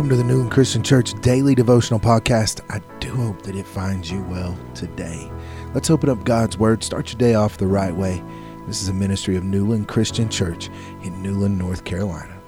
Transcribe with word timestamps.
Welcome 0.00 0.16
to 0.16 0.22
the 0.22 0.24
Newland 0.24 0.50
Christian 0.50 0.82
Church 0.82 1.12
Daily 1.20 1.54
Devotional 1.54 2.00
Podcast. 2.00 2.62
I 2.70 2.80
do 3.00 3.10
hope 3.10 3.42
that 3.42 3.54
it 3.54 3.66
finds 3.66 4.10
you 4.10 4.22
well 4.22 4.58
today. 4.74 5.30
Let's 5.74 5.90
open 5.90 6.08
up 6.08 6.24
God's 6.24 6.56
Word. 6.56 6.82
Start 6.82 7.12
your 7.12 7.18
day 7.18 7.34
off 7.34 7.58
the 7.58 7.66
right 7.66 7.94
way. 7.94 8.24
This 8.66 8.80
is 8.80 8.88
a 8.88 8.94
ministry 8.94 9.36
of 9.36 9.44
Newland 9.44 9.88
Christian 9.88 10.30
Church 10.30 10.70
in 11.02 11.22
Newland, 11.22 11.58
North 11.58 11.84
Carolina. 11.84 12.40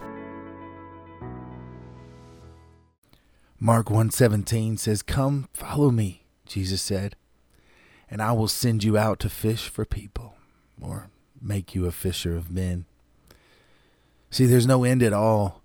Mark 3.60 3.90
1:17 3.90 4.78
says, 4.78 5.02
"Come, 5.02 5.46
follow 5.52 5.90
me," 5.90 6.24
Jesus 6.46 6.80
said, 6.80 7.16
"and 8.10 8.22
I 8.22 8.32
will 8.32 8.48
send 8.48 8.82
you 8.82 8.96
out 8.96 9.18
to 9.18 9.28
fish 9.28 9.68
for 9.68 9.84
people 9.84 10.36
or 10.80 11.10
make 11.38 11.74
you 11.74 11.84
a 11.84 11.92
fisher 11.92 12.34
of 12.34 12.50
men." 12.50 12.86
See, 14.30 14.46
there's 14.46 14.66
no 14.66 14.84
end 14.84 15.02
at 15.02 15.12
all 15.12 15.61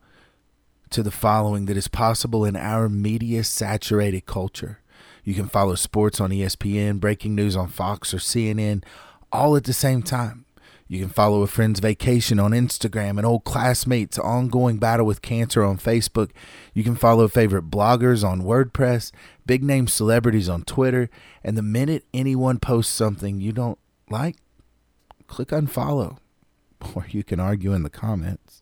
to 0.91 1.03
the 1.03 1.11
following 1.11 1.65
that 1.65 1.77
is 1.77 1.87
possible 1.87 2.45
in 2.45 2.55
our 2.55 2.89
media 2.89 3.43
saturated 3.43 4.25
culture. 4.25 4.79
You 5.23 5.33
can 5.33 5.47
follow 5.47 5.75
sports 5.75 6.21
on 6.21 6.31
ESPN, 6.31 6.99
breaking 6.99 7.35
news 7.35 7.55
on 7.55 7.67
Fox 7.67 8.13
or 8.13 8.17
CNN, 8.17 8.83
all 9.31 9.55
at 9.57 9.65
the 9.65 9.73
same 9.73 10.01
time. 10.01 10.45
You 10.87 11.01
can 11.01 11.09
follow 11.09 11.41
a 11.41 11.47
friend's 11.47 11.81
vacation 11.81 12.39
on 12.39 12.51
Instagram, 12.51 13.19
an 13.19 13.25
old 13.25 13.43
classmate's 13.43 14.17
ongoing 14.17 14.77
battle 14.77 15.05
with 15.05 15.21
cancer 15.21 15.63
on 15.63 15.77
Facebook. 15.77 16.31
You 16.73 16.83
can 16.83 16.95
follow 16.95 17.27
favorite 17.27 17.69
bloggers 17.69 18.25
on 18.25 18.43
WordPress, 18.43 19.11
big 19.45 19.63
name 19.63 19.87
celebrities 19.87 20.47
on 20.47 20.63
Twitter, 20.63 21.09
and 21.43 21.57
the 21.57 21.61
minute 21.61 22.05
anyone 22.13 22.59
posts 22.59 22.93
something 22.93 23.41
you 23.41 23.51
don't 23.51 23.79
like, 24.09 24.37
click 25.27 25.49
unfollow. 25.49 26.17
Or 26.93 27.07
you 27.09 27.23
can 27.23 27.39
argue 27.39 27.73
in 27.73 27.81
the 27.81 27.89
comments. 27.89 28.61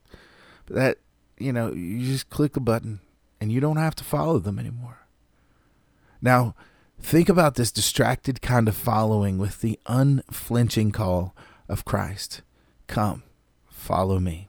But 0.66 0.76
that 0.78 0.98
you 1.38 1.52
know, 1.54 1.72
you 1.74 2.06
just 2.06 2.30
click 2.30 2.56
a 2.56 2.60
button 2.60 3.00
and 3.40 3.52
you 3.52 3.60
don't 3.60 3.78
have 3.78 3.96
to 3.96 4.04
follow 4.04 4.40
them 4.40 4.60
anymore. 4.60 5.08
Now, 6.22 6.56
think 7.00 7.30
about 7.30 7.56
this 7.56 7.72
distracted 7.72 8.42
kind 8.42 8.68
of 8.68 8.76
following 8.76 9.38
with 9.38 9.62
the 9.62 9.80
unflinching 9.86 10.92
call 10.92 11.36
of 11.68 11.86
Christ 11.86 12.42
Come, 12.88 13.24
follow 13.68 14.20
me. 14.20 14.48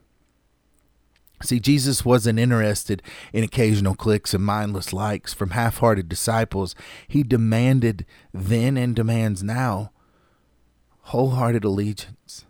See, 1.43 1.59
Jesus 1.59 2.03
wasn't 2.03 2.39
interested 2.39 3.03
in 3.31 3.43
occasional 3.43 3.95
clicks 3.95 4.33
and 4.33 4.43
mindless 4.43 4.91
likes 4.91 5.33
from 5.33 5.51
half 5.51 5.77
hearted 5.77 6.09
disciples. 6.09 6.73
He 7.07 7.21
demanded 7.21 8.05
then 8.33 8.75
and 8.75 8.95
demands 8.95 9.43
now 9.43 9.91
wholehearted 11.01 11.63
allegiance. 11.63 12.45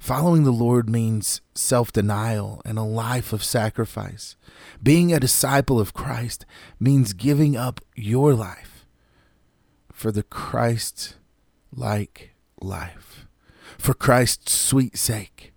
Following 0.00 0.44
the 0.44 0.50
Lord 0.50 0.88
means 0.88 1.42
self 1.54 1.92
denial 1.92 2.62
and 2.64 2.78
a 2.78 2.82
life 2.82 3.34
of 3.34 3.44
sacrifice. 3.44 4.34
Being 4.82 5.12
a 5.12 5.20
disciple 5.20 5.78
of 5.78 5.92
Christ 5.92 6.46
means 6.80 7.12
giving 7.12 7.54
up 7.54 7.82
your 7.94 8.32
life 8.32 8.86
for 9.92 10.10
the 10.10 10.22
Christ 10.22 11.16
like 11.70 12.34
life, 12.62 13.26
for 13.76 13.92
Christ's 13.92 14.52
sweet 14.52 14.96
sake. 14.96 15.52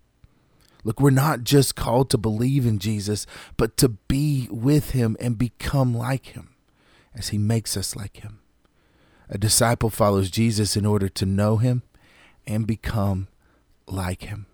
Look, 0.84 1.00
we're 1.00 1.08
not 1.08 1.44
just 1.44 1.74
called 1.74 2.10
to 2.10 2.18
believe 2.18 2.66
in 2.66 2.78
Jesus, 2.78 3.26
but 3.56 3.78
to 3.78 3.88
be 3.88 4.46
with 4.50 4.90
him 4.90 5.16
and 5.18 5.38
become 5.38 5.96
like 5.96 6.26
him 6.26 6.54
as 7.14 7.28
he 7.28 7.38
makes 7.38 7.78
us 7.78 7.96
like 7.96 8.18
him. 8.18 8.40
A 9.30 9.38
disciple 9.38 9.88
follows 9.88 10.30
Jesus 10.30 10.76
in 10.76 10.84
order 10.84 11.08
to 11.08 11.24
know 11.24 11.56
him 11.56 11.82
and 12.46 12.66
become 12.66 13.28
like 13.86 14.22
him. 14.22 14.46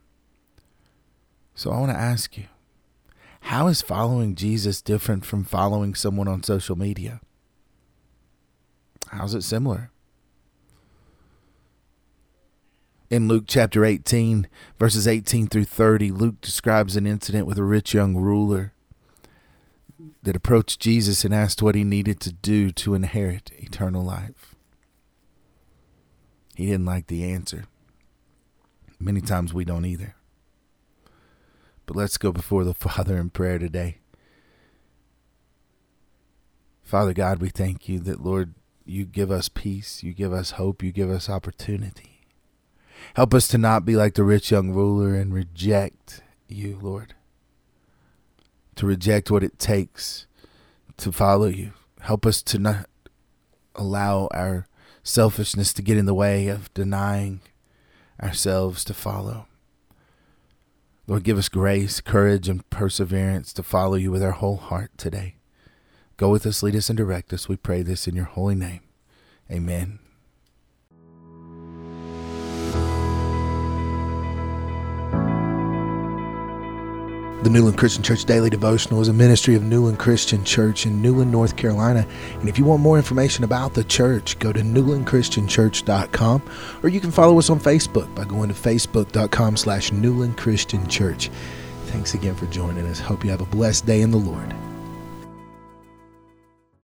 So 1.55 1.71
I 1.71 1.79
want 1.79 1.93
to 1.93 1.99
ask 1.99 2.37
you 2.37 2.45
how 3.43 3.69
is 3.69 3.83
following 3.83 4.35
Jesus 4.35 4.83
different 4.83 5.25
from 5.25 5.45
following 5.45 5.95
someone 5.95 6.29
on 6.29 6.43
social 6.43 6.77
media? 6.77 7.21
How's 9.09 9.35
it 9.35 9.43
similar? 9.43 9.91
In 13.11 13.27
Luke 13.27 13.45
chapter 13.49 13.85
18, 13.85 14.47
verses 14.79 15.09
18 15.09 15.49
through 15.49 15.65
30, 15.65 16.13
Luke 16.13 16.41
describes 16.41 16.97
an 16.97 17.07
incident 17.07 17.45
with 17.47 17.59
a 17.59 17.65
rich 17.65 17.93
young 17.93 18.17
ruler 18.17 18.73
that 20.23 20.37
approached 20.37 20.81
Jesus 20.81 21.25
and 21.25 21.35
asked 21.35 21.61
what 21.61 21.75
he 21.75 21.83
needed 21.83 22.21
to 22.21 22.33
do 22.33 22.71
to 22.71 22.95
inherit 22.95 23.51
eternal 23.59 24.05
life. 24.05 24.55
He 26.55 26.67
didn't 26.67 26.87
like 26.87 27.09
the 27.09 27.25
answer. 27.25 27.65
Many 29.01 29.23
times 29.23 29.55
we 29.55 29.65
don't 29.65 29.87
either. 29.87 30.15
But 31.87 31.97
let's 31.97 32.19
go 32.19 32.33
before 32.33 32.65
the 32.65 32.75
Father 32.75 33.17
in 33.17 33.31
prayer 33.31 33.59
today. 33.59 33.99
Father 36.85 37.15
God, 37.15 37.41
we 37.41 37.49
thank 37.49 37.89
you 37.89 37.99
that, 38.01 38.23
Lord, 38.23 38.55
you 38.85 39.05
give 39.05 39.31
us 39.31 39.49
peace, 39.49 40.03
you 40.03 40.13
give 40.13 40.33
us 40.33 40.53
hope, 40.53 40.83
you 40.83 40.93
give 40.93 41.11
us 41.11 41.31
opportunity. 41.31 42.27
Help 43.15 43.33
us 43.33 43.49
to 43.49 43.59
not 43.59 43.85
be 43.85 43.97
like 43.97 44.15
the 44.15 44.25
rich 44.25 44.51
young 44.51 44.73
ruler 44.73 45.15
and 45.15 45.33
reject 45.33 46.23
you, 46.49 46.79
Lord. 46.83 47.15
To 48.77 48.87
reject 48.87 49.31
what 49.31 49.45
it 49.45 49.59
takes 49.59 50.27
to 50.99 51.13
follow 51.13 51.47
you. 51.47 51.73
Help 52.01 52.27
us 52.27 52.43
to 52.43 52.59
not 52.59 52.87
allow 53.75 54.29
our 54.33 54.67
selfishness 55.03 55.73
to 55.73 55.83
get 55.83 55.97
in 55.97 56.07
the 56.07 56.15
way 56.15 56.49
of 56.49 56.73
denying 56.75 57.41
ourselves 58.23 58.85
to 58.85 58.95
follow. 58.95 59.47
Lord, 61.07 61.25
give 61.25 61.39
us 61.39 61.49
grace, 61.49 62.01
courage, 62.01 62.49
and 62.49 62.69
perseverance 62.71 63.53
to 63.55 63.63
follow 63.63 63.97
you 63.97 64.11
with 64.11 64.23
our 64.23 64.31
whole 64.33 64.59
heart 64.59 64.91
today. 64.97 65.35
Go 66.17 66.31
with 66.31 66.47
us, 66.47 66.63
lead 66.63 66.77
us, 66.77 66.89
and 66.89 66.97
direct 66.97 67.33
us. 67.33 67.49
We 67.49 67.57
pray 67.57 67.83
this 67.83 68.07
in 68.07 68.15
your 68.15 68.27
holy 68.27 68.55
name. 68.55 68.81
Amen. 69.51 69.99
The 77.43 77.49
Newland 77.49 77.79
Christian 77.79 78.03
Church 78.03 78.27
Daily 78.27 78.51
Devotional 78.51 79.01
is 79.01 79.09
a 79.09 79.15
ministry 79.15 79.55
of 79.55 79.63
Newland 79.63 79.99
Christian 79.99 80.45
Church 80.45 80.85
in 80.85 81.01
Newland, 81.01 81.33
North 81.33 81.57
Carolina. 81.57 82.07
And 82.35 82.51
if 82.51 82.59
you 82.59 82.67
want 82.67 82.83
more 82.83 82.99
information 82.99 83.45
about 83.45 83.73
the 83.73 83.83
church, 83.83 84.39
go 84.39 84.53
to 84.53 84.61
newlandchristianchurch.com 84.61 86.43
or 86.83 86.89
you 86.91 87.01
can 87.01 87.11
follow 87.11 87.39
us 87.39 87.49
on 87.49 87.59
Facebook 87.59 88.15
by 88.15 88.25
going 88.27 88.51
to 88.51 88.55
facebook.com 88.55 89.57
slash 89.57 89.91
Newland 89.91 90.37
Christian 90.37 90.87
Church. 90.87 91.31
Thanks 91.87 92.13
again 92.13 92.35
for 92.35 92.45
joining 92.47 92.87
us. 92.87 93.01
Hope 93.01 93.25
you 93.25 93.31
have 93.31 93.41
a 93.41 93.47
blessed 93.47 93.87
day 93.87 94.03
in 94.03 94.11
the 94.11 94.19
Lord. 94.19 94.55